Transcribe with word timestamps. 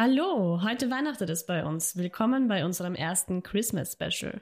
Hallo, 0.00 0.62
heute 0.62 0.92
Weihnachtet 0.92 1.28
es 1.28 1.44
bei 1.44 1.64
uns. 1.64 1.96
Willkommen 1.96 2.46
bei 2.46 2.64
unserem 2.64 2.94
ersten 2.94 3.42
Christmas 3.42 3.94
Special. 3.94 4.40